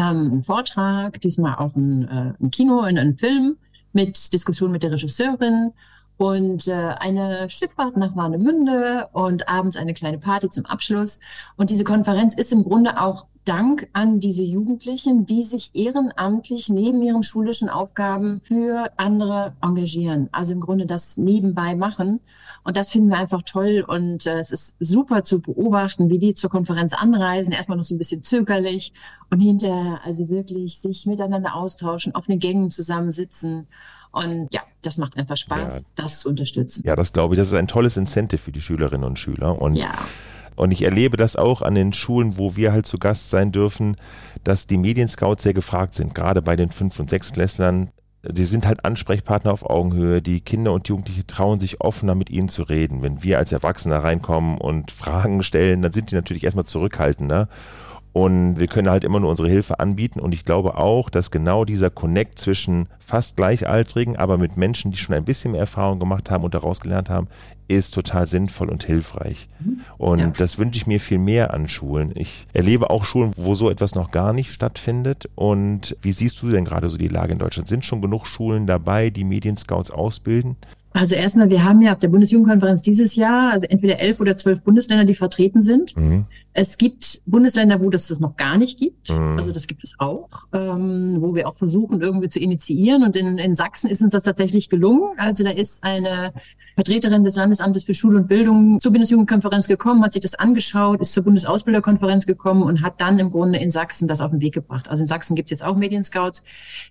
[0.00, 3.56] ähm, einen Vortrag, diesmal auch ein, äh, ein Kino, ein, ein Film
[3.92, 5.72] mit Diskussion mit der Regisseurin
[6.16, 11.20] und äh, eine Schifffahrt nach Warnemünde und abends eine kleine Party zum Abschluss.
[11.56, 17.02] Und diese Konferenz ist im Grunde auch Dank an diese Jugendlichen, die sich ehrenamtlich neben
[17.02, 20.28] ihren schulischen Aufgaben für andere engagieren.
[20.30, 22.20] Also im Grunde das nebenbei machen.
[22.62, 23.84] Und das finden wir einfach toll.
[23.84, 27.52] Und äh, es ist super zu beobachten, wie die zur Konferenz anreisen.
[27.52, 28.92] Erstmal noch so ein bisschen zögerlich
[29.30, 33.66] und hinterher also wirklich sich miteinander austauschen, auf den Gängen zusammensitzen.
[34.12, 36.04] Und ja, das macht einfach Spaß, ja.
[36.04, 36.84] das zu unterstützen.
[36.86, 37.38] Ja, das glaube ich.
[37.38, 39.60] Das ist ein tolles Incentive für die Schülerinnen und Schüler.
[39.60, 39.90] Und ja.
[40.60, 43.96] Und ich erlebe das auch an den Schulen, wo wir halt zu Gast sein dürfen,
[44.44, 47.88] dass die Medienscouts sehr gefragt sind, gerade bei den Fünf- und Sechstklässlern.
[48.22, 50.20] Sie sind halt Ansprechpartner auf Augenhöhe.
[50.20, 53.00] Die Kinder und Jugendliche trauen sich offener mit ihnen zu reden.
[53.00, 57.48] Wenn wir als Erwachsene reinkommen und Fragen stellen, dann sind die natürlich erstmal zurückhaltender.
[58.12, 60.20] Und wir können halt immer nur unsere Hilfe anbieten.
[60.20, 64.98] Und ich glaube auch, dass genau dieser Connect zwischen fast Gleichaltrigen, aber mit Menschen, die
[64.98, 67.28] schon ein bisschen mehr Erfahrung gemacht haben und daraus gelernt haben,
[67.68, 69.48] ist total sinnvoll und hilfreich.
[69.60, 69.80] Mhm.
[69.96, 70.32] Und ja.
[70.36, 72.10] das wünsche ich mir viel mehr an Schulen.
[72.16, 75.28] Ich erlebe auch Schulen, wo so etwas noch gar nicht stattfindet.
[75.36, 77.68] Und wie siehst du denn gerade so die Lage in Deutschland?
[77.68, 80.56] Sind schon genug Schulen dabei, die Medienscouts ausbilden?
[80.92, 84.62] Also erstmal, wir haben ja auf der Bundesjugendkonferenz dieses Jahr, also entweder elf oder zwölf
[84.62, 85.96] Bundesländer, die vertreten sind.
[85.96, 86.26] Mhm.
[86.52, 89.08] Es gibt Bundesländer, wo das das noch gar nicht gibt.
[89.10, 89.38] Mhm.
[89.38, 93.04] Also das gibt es auch, ähm, wo wir auch versuchen, irgendwie zu initiieren.
[93.04, 95.12] Und in, in Sachsen ist uns das tatsächlich gelungen.
[95.16, 96.32] Also da ist eine
[96.80, 101.12] Vertreterin des Landesamtes für Schule und Bildung zur Bundesjugendkonferenz gekommen, hat sich das angeschaut, ist
[101.12, 104.88] zur Bundesausbilderkonferenz gekommen und hat dann im Grunde in Sachsen das auf den Weg gebracht.
[104.88, 106.42] Also in Sachsen gibt es jetzt auch Medienscouts.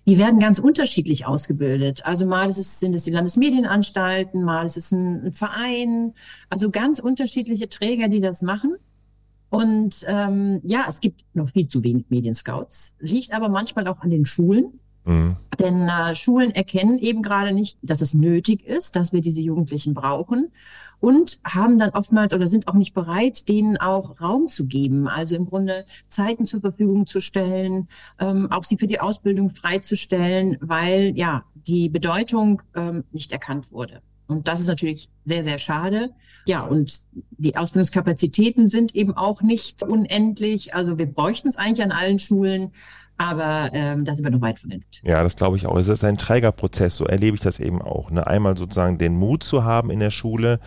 [0.06, 2.06] Die werden ganz unterschiedlich ausgebildet.
[2.06, 6.14] Also mal ist es, sind es die Landesmedienanstalten, mal ist es ein, ein Verein.
[6.50, 8.76] Also ganz unterschiedliche Träger, die das machen.
[9.48, 12.94] Und ähm, ja, es gibt noch viel zu wenig Medienscouts.
[13.00, 14.78] Liegt aber manchmal auch an den Schulen.
[15.04, 15.36] Mhm.
[15.58, 19.94] Denn äh, Schulen erkennen eben gerade nicht, dass es nötig ist, dass wir diese Jugendlichen
[19.94, 20.50] brauchen
[21.00, 25.08] und haben dann oftmals oder sind auch nicht bereit, denen auch Raum zu geben.
[25.08, 30.58] Also im Grunde Zeiten zur Verfügung zu stellen, ähm, auch sie für die Ausbildung freizustellen,
[30.60, 34.02] weil ja die Bedeutung ähm, nicht erkannt wurde.
[34.26, 36.10] Und das ist natürlich sehr, sehr schade.
[36.46, 40.74] Ja, und die Ausbildungskapazitäten sind eben auch nicht unendlich.
[40.74, 42.72] Also wir bräuchten es eigentlich an allen Schulen.
[43.20, 45.06] Aber ähm, da sind wir noch weit von entfernt.
[45.06, 45.76] Ja, das glaube ich auch.
[45.76, 48.10] Es ist ein träger Prozess, so erlebe ich das eben auch.
[48.10, 48.26] Ne?
[48.26, 50.58] Einmal sozusagen den Mut zu haben in der Schule,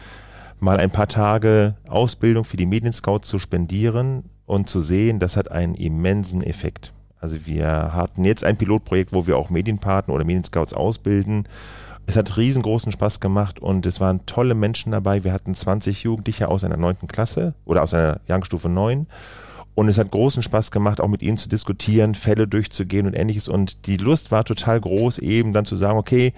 [0.60, 5.50] mal ein paar Tage Ausbildung für die Medienscout zu spendieren und zu sehen, das hat
[5.50, 6.94] einen immensen Effekt.
[7.20, 11.48] Also wir hatten jetzt ein Pilotprojekt, wo wir auch Medienpartner oder Medienscouts ausbilden.
[12.06, 15.24] Es hat riesengroßen Spaß gemacht und es waren tolle Menschen dabei.
[15.24, 19.08] Wir hatten 20 Jugendliche aus einer neunten Klasse oder aus einer Jahrgangsstufe 9
[19.76, 23.48] und es hat großen Spaß gemacht, auch mit ihnen zu diskutieren, Fälle durchzugehen und ähnliches.
[23.48, 26.34] Und die Lust war total groß, eben dann zu sagen, okay,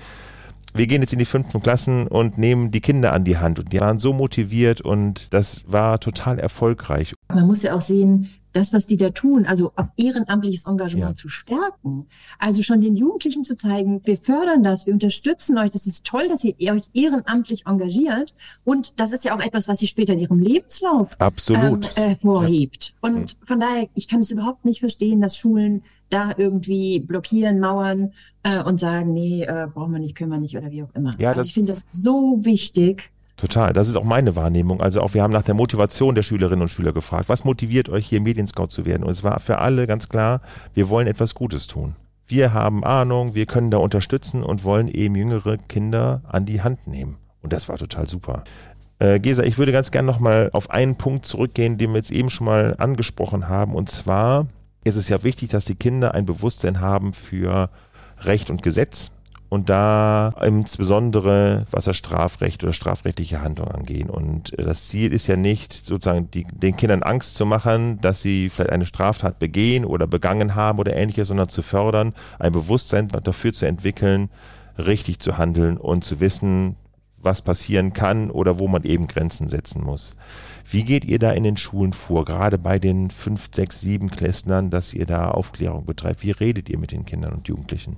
[0.75, 3.59] wir gehen jetzt in die fünften Klassen und nehmen die Kinder an die Hand.
[3.59, 7.13] Und die waren so motiviert und das war total erfolgreich.
[7.29, 11.15] Man muss ja auch sehen, das, was die da tun, also auch ehrenamtliches Engagement ja.
[11.15, 12.07] zu stärken,
[12.39, 16.29] also schon den Jugendlichen zu zeigen, wir fördern das, wir unterstützen euch, das ist toll,
[16.29, 18.33] dass ihr euch ehrenamtlich engagiert
[18.63, 21.89] und das ist ja auch etwas, was sie später in ihrem Lebenslauf Absolut.
[21.97, 22.93] Ähm, hervorhebt.
[23.03, 23.09] Ja.
[23.09, 23.45] Und mhm.
[23.45, 28.13] von daher, ich kann es überhaupt nicht verstehen, dass Schulen da irgendwie blockieren, mauern
[28.43, 31.13] äh, und sagen, nee, äh, brauchen wir nicht, können wir nicht oder wie auch immer.
[31.19, 34.79] Ja, also ich finde das so wichtig, Total, das ist auch meine Wahrnehmung.
[34.79, 37.27] Also auch wir haben nach der Motivation der Schülerinnen und Schüler gefragt.
[37.27, 39.03] Was motiviert euch hier Medienscout zu werden?
[39.03, 40.41] Und es war für alle ganz klar,
[40.73, 41.95] wir wollen etwas Gutes tun.
[42.27, 46.87] Wir haben Ahnung, wir können da unterstützen und wollen eben jüngere Kinder an die Hand
[46.87, 47.17] nehmen.
[47.41, 48.45] Und das war total super.
[48.99, 52.29] Äh, Gesa, ich würde ganz gerne nochmal auf einen Punkt zurückgehen, den wir jetzt eben
[52.29, 53.75] schon mal angesprochen haben.
[53.75, 54.47] Und zwar
[54.85, 57.69] ist es ja wichtig, dass die Kinder ein Bewusstsein haben für
[58.21, 59.11] Recht und Gesetz
[59.49, 64.09] und da insbesondere was das Strafrecht oder strafrechtliche Handlungen angehen.
[64.09, 68.49] Und das Ziel ist ja nicht sozusagen die, den Kindern Angst zu machen, dass sie
[68.49, 73.53] vielleicht eine Straftat begehen oder begangen haben oder ähnliches, sondern zu fördern, ein Bewusstsein dafür
[73.53, 74.29] zu entwickeln,
[74.77, 76.75] richtig zu handeln und zu wissen,
[77.25, 80.15] was passieren kann oder wo man eben Grenzen setzen muss.
[80.69, 84.69] Wie geht ihr da in den Schulen vor, gerade bei den fünf, sechs, sieben Klässlern,
[84.69, 86.23] dass ihr da Aufklärung betreibt?
[86.23, 87.97] Wie redet ihr mit den Kindern und Jugendlichen?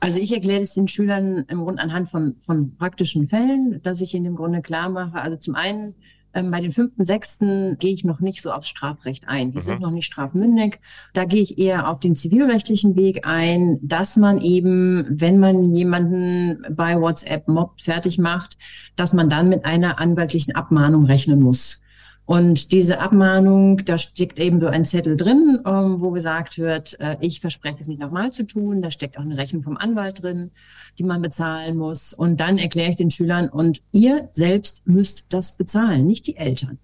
[0.00, 4.14] Also ich erkläre es den Schülern im Grunde anhand von, von praktischen Fällen, dass ich
[4.14, 5.20] ihnen im Grunde klar mache.
[5.20, 5.94] Also zum einen
[6.36, 9.50] ähm, bei den fünften, sechsten gehe ich noch nicht so aufs Strafrecht ein.
[9.52, 9.62] Die mhm.
[9.62, 10.80] sind noch nicht strafmündig.
[11.14, 16.64] Da gehe ich eher auf den zivilrechtlichen Weg ein, dass man eben, wenn man jemanden
[16.70, 18.58] bei WhatsApp mobbt, fertig macht,
[18.96, 21.80] dass man dann mit einer anwaltlichen Abmahnung rechnen muss.
[22.26, 27.16] Und diese Abmahnung, da steckt eben so ein Zettel drin, ähm, wo gesagt wird, äh,
[27.20, 28.82] ich verspreche es nicht nochmal zu tun.
[28.82, 30.50] Da steckt auch eine Rechnung vom Anwalt drin,
[30.98, 32.12] die man bezahlen muss.
[32.12, 36.78] Und dann erkläre ich den Schülern, und ihr selbst müsst das bezahlen, nicht die Eltern.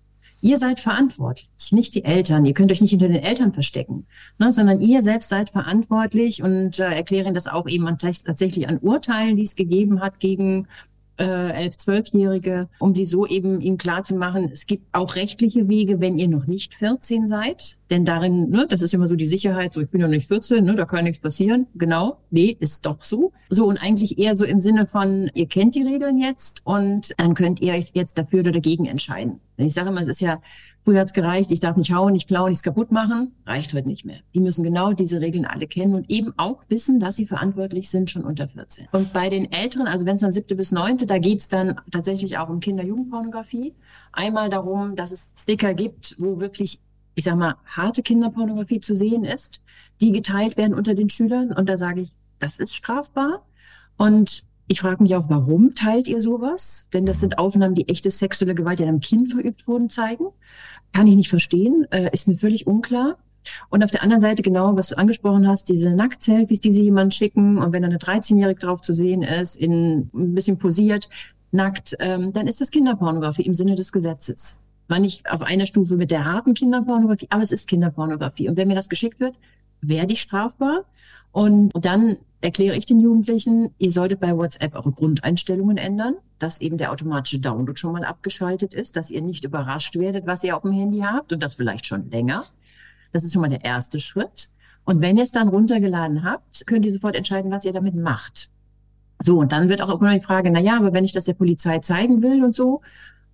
[0.45, 2.45] Ihr seid verantwortlich, nicht die Eltern.
[2.45, 4.07] Ihr könnt euch nicht hinter den Eltern verstecken,
[4.39, 8.79] ne, sondern ihr selbst seid verantwortlich und äh, erklären das auch eben an, tatsächlich an
[8.79, 10.67] Urteilen, die es gegeben hat gegen
[11.19, 16.19] äh, 11-, 12-Jährige, um sie so eben ihnen klarzumachen, es gibt auch rechtliche Wege, wenn
[16.19, 17.77] ihr noch nicht 14 seid.
[17.91, 20.65] Denn darin, ne, das ist immer so die Sicherheit, so ich bin noch nicht 14,
[20.65, 21.67] ne, da kann nichts passieren.
[21.75, 23.33] Genau, nee, ist doch so.
[23.51, 27.35] So und eigentlich eher so im Sinne von, ihr kennt die Regeln jetzt und dann
[27.35, 29.41] könnt ihr euch jetzt dafür oder dagegen entscheiden.
[29.59, 30.41] Ich sage immer, es ist ja
[30.85, 33.33] Früher hat's gereicht, ich darf nicht hauen, nicht klauen, nichts kaputt machen.
[33.47, 34.19] Reicht heute nicht mehr.
[34.35, 38.11] Die müssen genau diese Regeln alle kennen und eben auch wissen, dass sie verantwortlich sind,
[38.11, 38.89] schon unter 14.
[38.91, 42.37] Und bei den Älteren, also wenn es dann siebte bis neunte, da geht's dann tatsächlich
[42.39, 43.75] auch um Kinder-Jugendpornografie.
[44.13, 46.81] Einmal darum, dass es Sticker gibt, wo wirklich,
[47.15, 49.63] ich sag mal, harte Kinderpornografie zu sehen ist,
[50.01, 51.53] die geteilt werden unter den Schülern.
[51.53, 53.47] Und da sage ich, das ist strafbar.
[53.99, 56.89] Und ich frage mich auch, warum teilt ihr sowas?
[56.95, 60.29] Denn das sind Aufnahmen, die echte sexuelle Gewalt, die einem Kind verübt wurden, zeigen.
[60.95, 63.19] Kann ich nicht verstehen, äh, ist mir völlig unklar.
[63.69, 67.15] Und auf der anderen Seite genau, was du angesprochen hast, diese Nackt-Selfies, die sie jemand
[67.15, 71.11] schicken und wenn da eine 13-Jährige drauf zu sehen ist, in ein bisschen posiert,
[71.51, 74.59] nackt, ähm, dann ist das Kinderpornografie im Sinne des Gesetzes.
[74.89, 78.49] War nicht auf einer Stufe mit der harten Kinderpornografie, aber es ist Kinderpornografie.
[78.49, 79.35] Und wenn mir das geschickt wird,
[79.83, 80.85] werde ich strafbar.
[81.33, 86.77] Und dann erkläre ich den Jugendlichen, ihr solltet bei WhatsApp eure Grundeinstellungen ändern, dass eben
[86.77, 90.63] der automatische Download schon mal abgeschaltet ist, dass ihr nicht überrascht werdet, was ihr auf
[90.63, 92.43] dem Handy habt und das vielleicht schon länger.
[93.13, 94.49] Das ist schon mal der erste Schritt.
[94.85, 98.51] Und wenn ihr es dann runtergeladen habt, könnt ihr sofort entscheiden, was ihr damit macht.
[99.21, 101.35] So, und dann wird auch immer die Frage, na ja, aber wenn ich das der
[101.35, 102.81] Polizei zeigen will und so,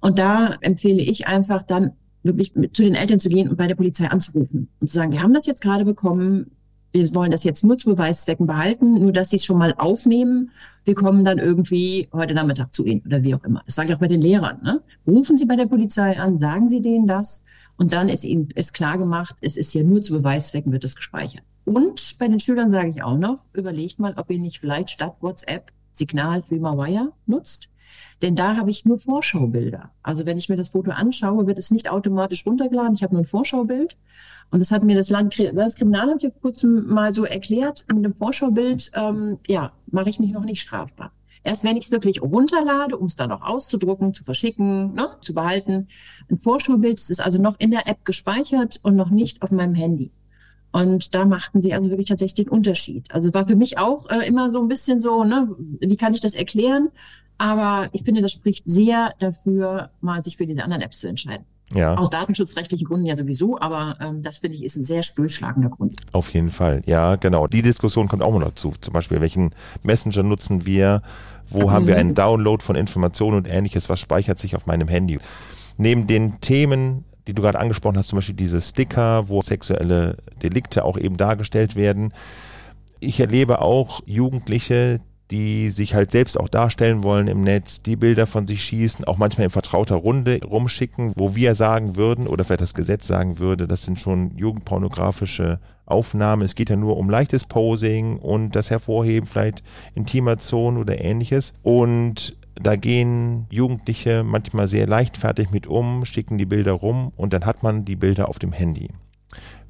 [0.00, 3.74] und da empfehle ich einfach dann wirklich zu den Eltern zu gehen und bei der
[3.74, 6.50] Polizei anzurufen und zu sagen, wir haben das jetzt gerade bekommen,
[6.92, 10.50] wir wollen das jetzt nur zu Beweiszwecken behalten, nur dass sie es schon mal aufnehmen.
[10.84, 13.62] Wir kommen dann irgendwie heute Nachmittag zu Ihnen oder wie auch immer.
[13.66, 14.62] Das sage ich auch bei den Lehrern.
[14.62, 14.80] Ne?
[15.06, 17.44] Rufen Sie bei der Polizei an, sagen Sie denen das
[17.76, 20.96] und dann ist Ihnen ist klar gemacht, es ist ja nur zu Beweiszwecken wird es
[20.96, 21.42] gespeichert.
[21.64, 25.16] Und bei den Schülern sage ich auch noch, überlegt mal, ob ihr nicht vielleicht statt
[25.20, 27.68] WhatsApp Signal Wire nutzt.
[28.22, 29.90] Denn da habe ich nur Vorschaubilder.
[30.02, 32.94] Also wenn ich mir das Foto anschaue, wird es nicht automatisch runtergeladen.
[32.94, 33.96] Ich habe nur ein Vorschaubild.
[34.50, 37.84] Und das hat mir das Land, das Kriminalamt hier vor kurzem mal so erklärt.
[37.92, 41.12] Mit dem Vorschaubild, ähm, ja, mache ich mich noch nicht strafbar.
[41.44, 45.34] Erst wenn ich es wirklich runterlade, um es dann auch auszudrucken, zu verschicken, ne, zu
[45.34, 45.88] behalten.
[46.30, 50.10] Ein Vorschaubild ist also noch in der App gespeichert und noch nicht auf meinem Handy.
[50.72, 53.10] Und da machten sie also wirklich tatsächlich den Unterschied.
[53.10, 56.12] Also es war für mich auch äh, immer so ein bisschen so, ne, wie kann
[56.12, 56.88] ich das erklären?
[57.38, 61.46] Aber ich finde, das spricht sehr dafür, mal sich für diese anderen Apps zu entscheiden.
[61.74, 61.96] Ja.
[61.96, 65.96] Aus datenschutzrechtlichen Gründen ja sowieso, aber ähm, das finde ich ist ein sehr durchschlagender Grund.
[66.12, 67.46] Auf jeden Fall, ja, genau.
[67.46, 68.72] Die Diskussion kommt auch mal dazu.
[68.80, 69.50] Zum Beispiel, welchen
[69.82, 71.02] Messenger nutzen wir?
[71.50, 71.70] Wo mhm.
[71.70, 73.88] haben wir einen Download von Informationen und ähnliches?
[73.88, 75.18] Was speichert sich auf meinem Handy?
[75.76, 80.84] Neben den Themen, die du gerade angesprochen hast, zum Beispiel diese Sticker, wo sexuelle Delikte
[80.84, 82.14] auch eben dargestellt werden.
[83.00, 88.26] Ich erlebe auch Jugendliche, die sich halt selbst auch darstellen wollen im Netz, die Bilder
[88.26, 92.62] von sich schießen, auch manchmal in vertrauter Runde rumschicken, wo wir sagen würden oder vielleicht
[92.62, 96.42] das Gesetz sagen würde, das sind schon jugendpornografische Aufnahmen.
[96.42, 99.62] Es geht ja nur um leichtes Posing und das Hervorheben vielleicht
[99.94, 101.54] intimer Zonen oder ähnliches.
[101.62, 107.44] Und da gehen Jugendliche manchmal sehr leichtfertig mit um, schicken die Bilder rum und dann
[107.44, 108.88] hat man die Bilder auf dem Handy.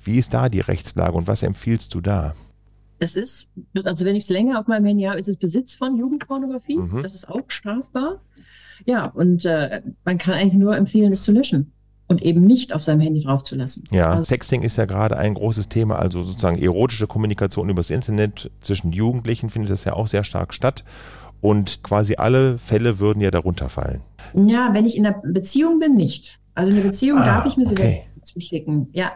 [0.03, 2.35] Wie ist da die Rechtslage und was empfiehlst du da?
[2.99, 3.49] Das ist,
[3.85, 6.79] also wenn ich es länger auf meinem Handy habe, ist es Besitz von Jugendpornografie.
[6.79, 7.03] Mhm.
[7.03, 8.21] Das ist auch strafbar.
[8.87, 11.73] Ja, und äh, man kann eigentlich nur empfehlen, es zu löschen
[12.09, 13.85] und eben nicht auf seinem Handy draufzulassen.
[13.91, 18.51] Ja, also, Sexting ist ja gerade ein großes Thema, also sozusagen erotische Kommunikation übers Internet
[18.61, 20.85] zwischen Jugendlichen findet das ja auch sehr stark statt.
[21.41, 24.01] Und quasi alle Fälle würden ja darunter fallen.
[24.35, 26.41] Ja, wenn ich in einer Beziehung bin, nicht.
[26.55, 28.09] Also eine Beziehung ah, darf ich mir sowas okay.
[28.25, 28.89] zuschicken.
[28.93, 29.13] Ja,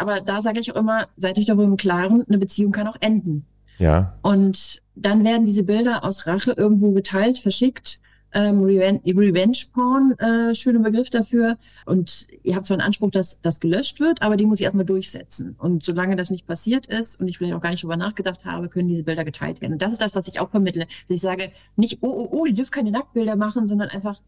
[0.00, 2.96] aber da sage ich auch immer, seid euch darüber im Klaren, eine Beziehung kann auch
[3.00, 3.46] enden.
[3.78, 4.14] Ja.
[4.22, 8.00] Und dann werden diese Bilder aus Rache irgendwo geteilt, verschickt.
[8.34, 11.56] Ähm, Revenge, Revenge Porn, äh, schöner Begriff dafür.
[11.86, 14.84] Und ihr habt zwar einen Anspruch, dass das gelöscht wird, aber die muss ich erstmal
[14.84, 15.56] durchsetzen.
[15.58, 18.68] Und solange das nicht passiert ist und ich vielleicht auch gar nicht drüber nachgedacht habe,
[18.68, 19.74] können diese Bilder geteilt werden.
[19.74, 20.84] Und das ist das, was ich auch vermittle.
[21.08, 24.20] Dass ich sage, nicht, oh, oh, oh, ihr dürft keine Nacktbilder machen, sondern einfach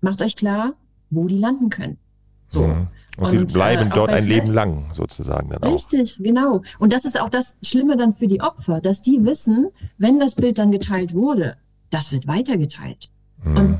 [0.00, 0.74] macht euch klar,
[1.10, 1.98] wo die landen können.
[2.46, 2.62] So.
[2.62, 2.86] Mhm.
[3.18, 5.74] Und, und sie bleiben äh, dort ein Leben lang sozusagen dann auch.
[5.74, 6.62] Richtig, genau.
[6.78, 10.36] Und das ist auch das Schlimme dann für die Opfer, dass die wissen, wenn das
[10.36, 11.56] Bild dann geteilt wurde,
[11.90, 13.10] das wird weitergeteilt.
[13.42, 13.56] Hm.
[13.56, 13.78] Und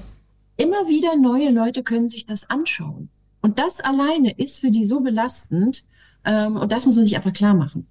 [0.57, 3.11] immer wieder neue Leute können sich das anschauen.
[3.41, 5.85] Und das alleine ist für die so belastend.
[6.25, 7.87] Ähm, und das muss man sich einfach klar machen.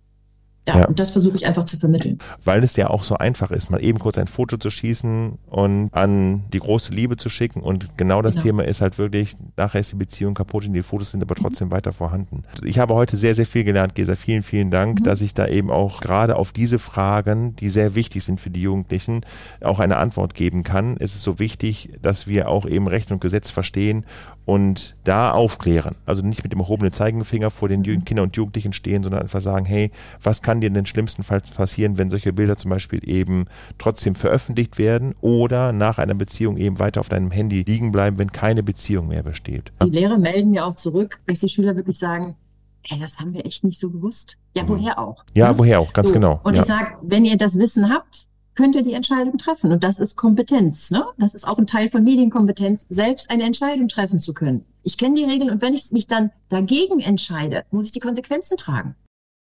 [0.68, 0.88] Ja, ja.
[0.88, 2.20] und das versuche ich einfach zu vermitteln.
[2.44, 5.94] Weil es ja auch so einfach ist, mal eben kurz ein Foto zu schießen und
[5.94, 7.62] an die große Liebe zu schicken.
[7.62, 8.44] Und genau das genau.
[8.44, 11.44] Thema ist halt wirklich, nachher ist die Beziehung kaputt und die Fotos sind aber mhm.
[11.44, 11.72] trotzdem mhm.
[11.72, 12.44] weiter vorhanden.
[12.64, 14.16] Ich habe heute sehr, sehr viel gelernt, Gesa.
[14.16, 15.04] Vielen, vielen Dank, mhm.
[15.06, 18.62] dass ich da eben auch gerade auf diese Fragen, die sehr wichtig sind für die
[18.62, 19.22] Jugendlichen,
[19.62, 20.98] auch eine Antwort geben kann.
[21.00, 24.06] Es ist so wichtig, dass wir auch eben Recht und Gesetz verstehen
[24.48, 25.98] und da aufklären.
[26.06, 27.84] Also nicht mit dem erhobenen Zeigefinger vor den.
[27.84, 29.92] Kindern und Jugendlichen stehen, sondern einfach sagen, hey,
[30.24, 34.16] was kann dir in den schlimmsten Fall passieren, wenn solche Bilder zum Beispiel eben trotzdem
[34.16, 38.64] veröffentlicht werden oder nach einer Beziehung eben weiter auf deinem Handy liegen bleiben, wenn keine
[38.64, 39.74] Beziehung mehr besteht.
[39.84, 42.38] Die Lehrer melden mir auch zurück, dass die Schüler wirklich sagen,
[42.84, 44.38] hey, das haben wir echt nicht so gewusst.
[44.56, 44.70] Ja, mhm.
[44.70, 45.26] woher auch?
[45.34, 45.58] Ja, ja?
[45.58, 46.14] woher auch, ganz so.
[46.14, 46.40] genau.
[46.44, 46.62] Und ja.
[46.62, 48.27] ich sage, wenn ihr das Wissen habt,
[48.58, 49.72] könnt ihr die Entscheidung treffen.
[49.72, 50.92] Und das ist Kompetenz.
[50.92, 51.06] Ne?
[51.18, 54.66] Das ist auch ein Teil von Medienkompetenz, selbst eine Entscheidung treffen zu können.
[54.84, 58.58] Ich kenne die Regeln und wenn ich mich dann dagegen entscheide, muss ich die Konsequenzen
[58.58, 58.96] tragen.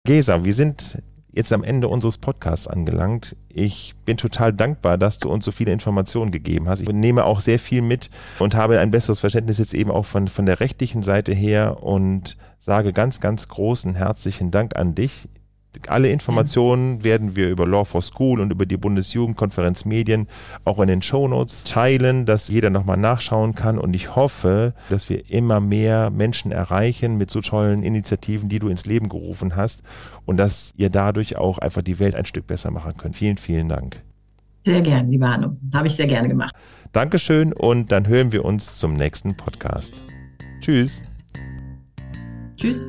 [0.06, 3.36] Gesa, wir sind jetzt am Ende unseres Podcasts angelangt.
[3.50, 6.82] Ich bin total dankbar, dass du uns so viele Informationen gegeben hast.
[6.82, 10.28] Ich nehme auch sehr viel mit und habe ein besseres Verständnis jetzt eben auch von,
[10.28, 15.28] von der rechtlichen Seite her und sage ganz, ganz großen herzlichen Dank an dich.
[15.88, 20.28] Alle Informationen werden wir über Law for School und über die Bundesjugendkonferenz Medien
[20.66, 23.78] auch in den Shownotes teilen, dass jeder nochmal nachschauen kann.
[23.78, 28.70] Und ich hoffe, dass wir immer mehr Menschen erreichen mit so tollen Initiativen, die du
[28.70, 29.84] ins Leben gerufen hast
[30.26, 33.16] und dass ihr dadurch auch einfach die Welt ein Stück besser machen könnt.
[33.16, 34.02] Vielen, vielen Dank.
[34.66, 35.58] Sehr gerne, lieber Arno.
[35.74, 36.56] Habe ich sehr gerne gemacht.
[36.94, 39.94] Dankeschön und dann hören wir uns zum nächsten Podcast.
[40.62, 41.02] Tschüss.
[42.56, 42.88] Tschüss.